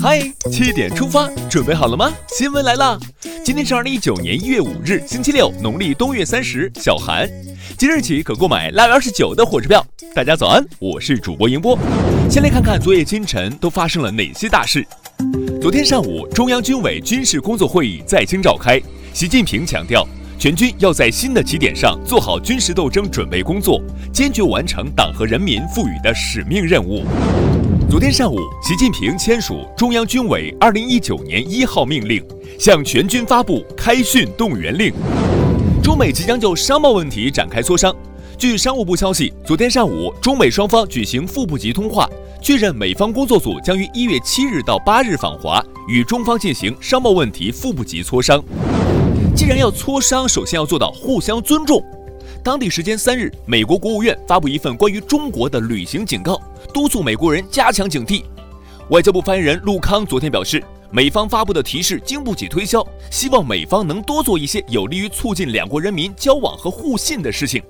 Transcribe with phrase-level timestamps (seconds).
[0.00, 0.20] 嗨，
[0.50, 2.12] 七点出发，准备好了吗？
[2.28, 2.96] 新闻来啦！
[3.44, 7.28] 今天是二零一九年一月五日，星期六，农历冬月三十，小寒。
[7.76, 9.84] 即日起可购买腊月二十九的火车票。
[10.14, 11.76] 大家早安，我是主播迎波。
[12.30, 14.86] 先来看看昨夜今晨都发生了哪些大事。
[15.60, 18.80] 昨天上午，中央军委军事工作会议在京召开，
[19.12, 20.06] 习近平强调，
[20.38, 27.04] 全军要在新的起点上做好军事斗争准备工作，坚决完成党和人民赋予的使命任务。
[27.98, 32.24] 昨天上午，习近平签署中央军委二零一九年一号命令，
[32.56, 34.92] 向全军发布开训动员令。
[35.82, 37.92] 中美即将就商贸问题展开磋商。
[38.38, 42.08] 据商务部消息，昨天上午，中美双方举行副部级通话，
[42.40, 48.40] 确认美方工作组将于一月七日到八日访华，与中方进行商贸问题副部级磋商。
[49.34, 51.82] 既然要磋商，首先要做到互相尊重。
[52.44, 56.40] 当地时间三日，美国国务院发布一份关于中国的旅行警告，
[56.72, 58.24] 督促美国人加强警惕。
[58.90, 67.62] 外交部发言人陆康昨天表示，美方发布的提示经不起推销，希望美方能多做一些有利于促进两国人民交往和互信的事情。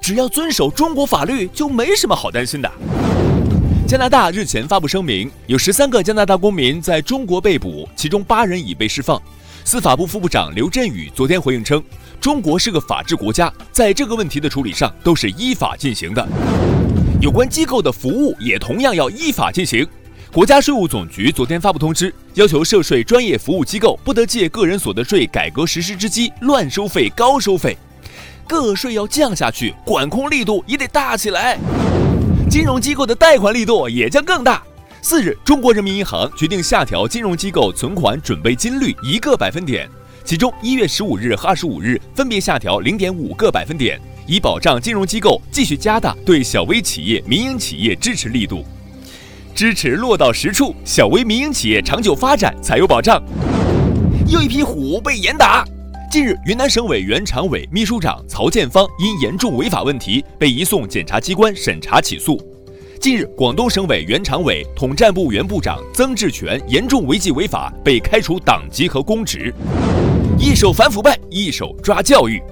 [0.00, 2.70] 只要遵守中国法律，就没什么好担心的。
[3.86, 9.20] 加拿大日前发布声明，有十三个加拿大公民在中国被捕，其中八人已被释放。
[9.64, 11.82] 司法部副部长刘振宇昨天回应称。
[12.20, 16.26] 中国是个法治国家，在这个问题的处理上都是依法进行的。
[17.18, 19.86] 有关机构的服务也同样要依法进行。
[20.30, 27.76] 国家税务总局昨天发布通知，要求涉税专业服务机构不得借个人所得税改革实施之机乱收费、高收费，
[28.46, 31.58] 个税要降下去，管控力度也得大起来。
[32.50, 34.62] 金融机构的贷款力度也将更大。
[35.00, 39.88] 四日，中国人民银行决定下调金融机构存款准备金率一个百分点。
[40.22, 48.64] 其中，一月十五日和二十五日分别下调零点五个百分点，以保障金融机构继续加大对小微企业、民营企业支持力度。
[49.54, 53.22] 支持落到实处，小微民营企业长久发展才有保障。
[54.28, 55.64] 又一批虎被严打。
[56.10, 62.40] 近日，云南省委原常委、秘书长曹建芳因严重违法问题被移送检察机关审查起诉。
[63.00, 69.52] 近日，广东省委原常委、统战部原部长曾志全严重违纪违法，被开除党籍和公职。
[70.38, 72.42] 一手反腐败，一手抓教育。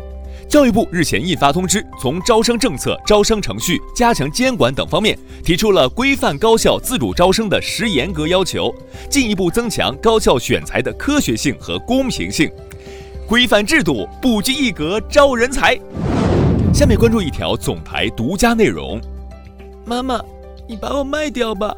[0.48, 8.72] 教育部日前印发通知，从招生政策、招生程序、加强监管等方面，提出了规范高校自主招生的十严格要求，
[9.10, 12.50] 进一步增强高校选材的科学性和公平性，
[13.26, 15.78] 规范制度，不拘一格招人才。
[16.72, 19.00] 下面关注一条总台独家内容：
[19.84, 20.20] 妈妈，
[20.68, 21.74] 你把我卖掉吧。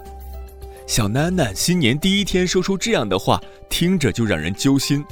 [0.86, 3.40] 小囡囡新年第一天说出这样的话，
[3.70, 5.04] 听着就让人揪心。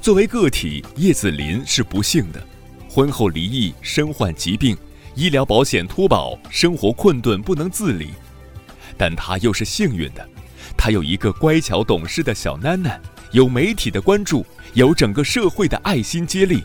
[0.00, 2.42] 作为个体，叶子林是不幸的，
[2.94, 4.76] 婚后离异，身患疾病，
[5.14, 8.10] 医疗保险脱保，生活困顿不能自理。
[8.98, 10.28] 但她又是幸运的，
[10.76, 14.44] 她有一个乖巧懂事的小囡囡，有媒体的关注，
[14.74, 16.62] 有整个社会的爱心接力。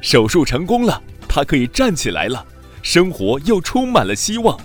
[0.00, 2.42] 手术成功了，她可以站起来了，
[2.80, 4.58] 生活又充满了希望。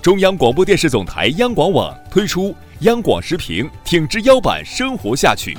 [0.00, 5.54] 中央广播电视总台央广网推出央广时评，挺直腰板生活下去。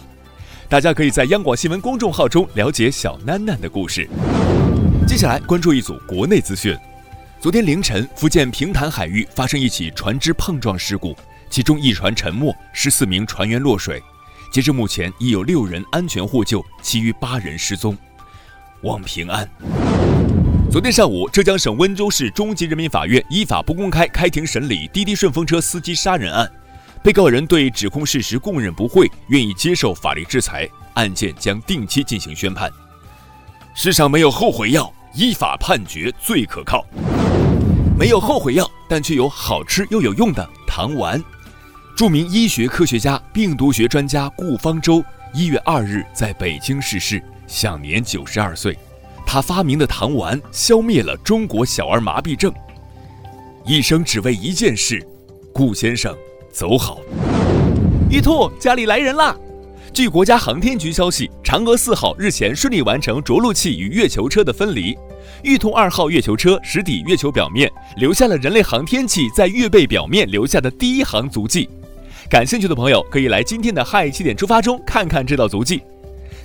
[0.72, 4.08] 大家可以在央广新闻公众号中了解小囡囡的故事。
[5.06, 6.74] 接下来关注一组国内资讯。
[7.42, 11.14] 昨天凌晨，福建平潭海域发生一起船只碰撞事故，
[11.50, 14.02] 其中一船沉没，十四名船员落水。
[14.50, 17.98] 截至目前，已有六人安全获救，其余八人失踪。
[18.84, 19.46] 望平安。
[20.72, 26.50] 昨天上午，浙江省温州市中级人民法院依法不公开开庭审理滴滴顺风车司机杀人案。
[27.04, 32.72] 被告人对指控事实供认不讳，愿意接受法律制裁，案件将定期进行宣判。
[33.74, 36.86] 世上没有后悔药，依法判决最可靠。
[37.98, 41.22] 没有后悔药，但却有好吃又有用的糖丸。
[41.98, 48.78] 著名医学科学家、病毒学专家顾方舟一月二日在北京逝世，享年九十二岁。
[49.26, 52.54] 他发明的糖丸消灭了中国小儿麻痹症。
[53.66, 55.04] 一生只为一件事，
[55.52, 56.16] 顾先生。
[56.52, 57.00] 走好，
[58.10, 59.36] 玉兔家里来人啦！
[59.94, 64.96] 据国家航天局消息，嫦娥四号日前顺利完成着陆器与月球车的分离，
[65.44, 71.70] 玉兔二号月球车驶抵月球表面，留下了人类航天器在月背表面留下的第一行足迹。
[72.30, 75.82] 感兴趣的朋友可以来今天的嗨七点出发中看看这道足迹。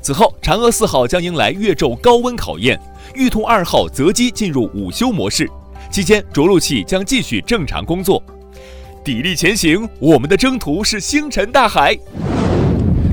[0.01, 2.81] 此后，嫦娥四号将迎来月昼高温考验，
[3.17, 5.51] 玉兔二号择机进入午休模式，
[5.91, 8.23] 期间着陆器将继续正常工作。
[9.07, 11.97] 砥砺前行，我们的征途是星辰大海。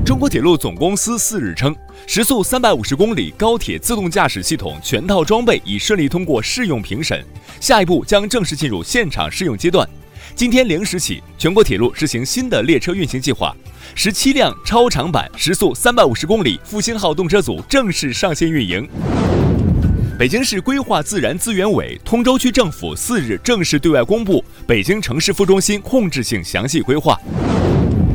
[0.04, 1.72] 中国铁路总公司四日称，
[2.04, 7.24] 时速三百五十公里高铁自动驾驶系统全套装备已顺利通过试用评审，
[7.60, 9.88] 下一步将正式进入现场试用阶段。
[10.34, 13.54] 今天零时起，全国铁路实行新的列车运行计划，
[13.94, 18.84] 十七辆超长版时速三百五十公里复兴号动车组正式上线运营。
[20.16, 27.18] 北京市规划自然资源委、通州区政府四日正式对外公布北京城市副中心控制性详细规划。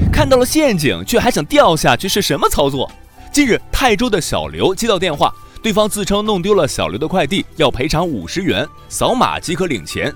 [0.09, 2.89] 看到了陷阱，却还想掉下去，是什么操作？
[3.33, 10.13] 近日，泰州的小刘接到电话，对方自称弄丢了小刘的快递，要赔偿五十元，扫码即可领钱。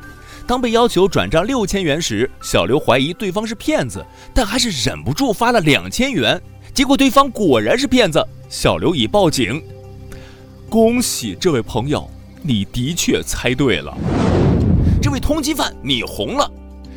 [0.47, 4.03] 当被要求转账六千元时，小刘怀疑对方是骗子，
[4.33, 6.41] 但还是忍不住发了两千元。
[6.73, 9.61] 结果对方果然是骗子，小刘已报警。
[10.73, 12.09] 恭喜这位朋友，
[12.41, 13.95] 你的确猜对了。
[14.99, 16.51] 这位通缉犯，你红了。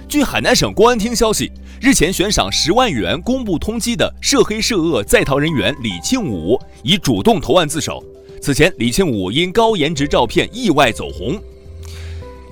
[0.08, 8.02] 据海南省公安厅消息，日前悬赏十万元公布通缉的涉黑涉恶在逃人员李庆武已主动投案自首。
[8.40, 11.38] 此前，李庆武因高颜值照片意外走红。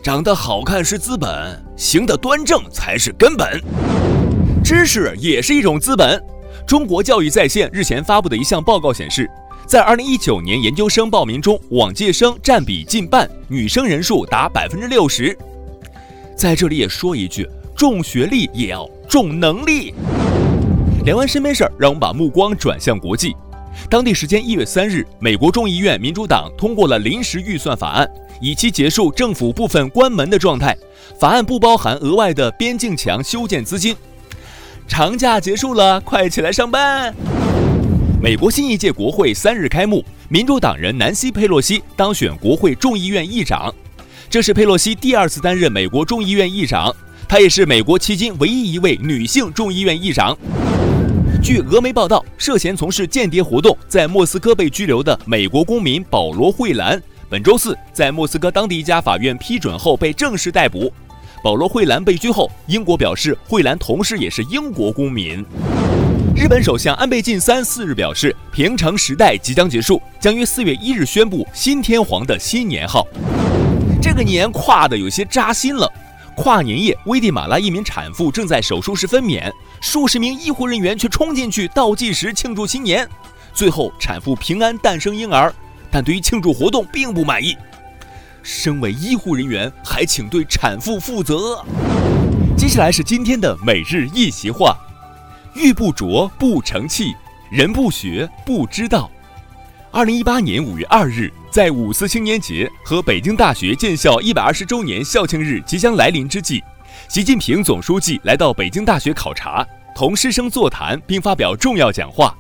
[0.03, 3.49] 长得好看是资本，行得端正才是根本。
[4.63, 6.23] 知识也是一种资本。
[6.67, 9.27] 中国教育在线日前发布的一项报告显示。
[9.67, 15.37] 在二零一九年研究生报名中，往届生占比近半，女生人数达百分之六十。
[16.37, 19.95] 在这里也说一句，重学历也要重能力。
[21.05, 23.35] 聊完身边事儿，让我们把目光转向国际。
[23.89, 28.09] 当地时间一月三日，美国众议院民主党通过了临时预算法案，
[28.41, 30.77] 以期结束政府部分关门的状态。
[31.19, 33.97] 法案不包含额外的边境墙修建资金。
[34.87, 37.15] 长假结束了，快起来上班。
[38.25, 43.71] 美国新一届国会三日开幕，民主党人南希·佩洛西当选国会众议院议长，
[44.31, 46.91] 这是佩洛西第二次担任美国众议院议长，
[47.29, 50.35] 她也是美国迄今唯一一位女性众议院议长。
[51.43, 56.99] 据俄媒报道，涉嫌从事间谍活动在莫斯科被拘留的美国公民保罗·惠兰，
[57.29, 60.91] 本周四在莫斯科当地一家法院批准后被正式逮捕。
[61.43, 65.45] 保罗·惠兰被拘后，英国表示惠兰同时也是英国公民。
[66.37, 73.07] 日本首相安倍晋三四日表示，平成时代即将结束，将于四月一日宣布新天皇的新年号。
[74.03, 75.91] 这个年跨的有些扎心了。
[76.37, 79.49] 跨年夜，危地马拉一名产妇正在手术室分娩，
[79.81, 83.09] 数十名医护人员却冲进去倒计时庆祝新年。
[83.55, 85.55] 最后，产妇平安诞生婴儿，
[85.89, 87.57] 但对于庆祝活动并不满意。
[88.43, 91.65] 身为医护人员，还请对产妇负责。
[92.57, 94.77] 接下来是今天的每日一席话。
[95.55, 97.15] 玉不琢不成器，
[97.49, 99.09] 人不学不知道。
[99.93, 106.61] 二零一八年五月二日，在五四青年节和北京大学建校一百二十周年校庆日即将来临之际，
[107.09, 109.65] 习近平总书记来到北京大学考察，
[109.95, 112.37] 同师生座谈并发表重要讲话。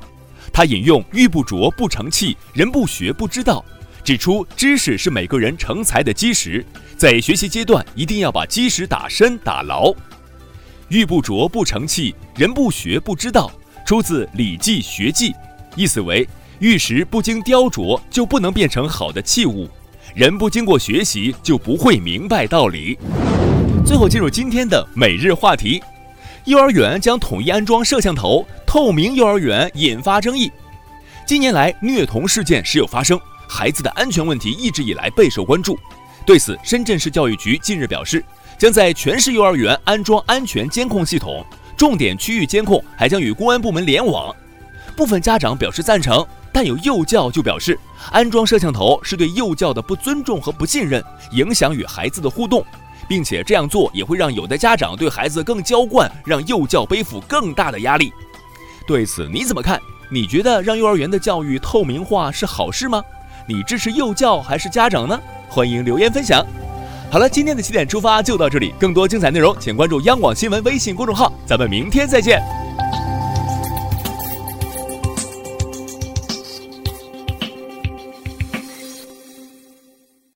[0.52, 3.64] 他引用“玉不琢不成器，人不学不知道”，
[4.02, 6.66] 指出知识是每个人成才的基石，
[6.96, 9.94] 在学习阶段一定要把基石打深打牢。
[10.88, 13.50] 玉不琢不成器，人不学不知道。
[13.86, 15.30] 出自《礼记学记》，
[15.76, 16.26] 意思为
[16.58, 19.68] 玉石不经雕琢就不能变成好的器物，
[20.14, 22.98] 人不经过学习就不会明白道理。
[23.84, 25.82] 最后进入今天的每日话题：
[26.44, 30.50] 幼儿园将统一安装摄像头，透明幼儿园引发争议。
[31.26, 35.78] 近年来虐童事件时有发生，孩子的安全问题一直以来备受关注。
[36.26, 38.22] 对此，深圳市教育局近日表示。
[38.64, 41.44] 将在全市幼儿园安装安全监控系统，
[41.76, 44.34] 重点区域监控还将与公安部门联网。
[44.96, 47.78] 部分家长表示赞成，但有幼教就表示，
[48.10, 52.64] 安装摄像头是对幼教的不尊重和不信任，影响与孩子的互动，
[53.06, 58.10] 并且这样做也会让有的家长对孩子更娇惯，让幼教背负更大的压力。
[58.86, 59.78] 对此你怎么看？
[60.10, 63.04] 你觉得让幼儿园的教育透明化是好事吗？
[63.46, 65.20] 你支持幼教还是家长呢？
[65.50, 66.42] 欢迎留言分享。
[67.14, 68.74] 好了，今天的起点出发就到这里。
[68.76, 71.32] 更多精彩内容，请关注央广新闻微信公众号。
[71.46, 72.42] 咱们明天再见。